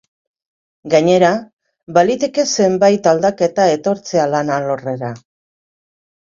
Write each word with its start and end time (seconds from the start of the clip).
Gainera, 0.93 1.27
baliteke 1.97 2.45
zenbait 2.61 3.11
aldaketa 3.13 3.67
etortzea 3.75 4.27
lan 4.33 4.51
alorrera. 4.57 5.13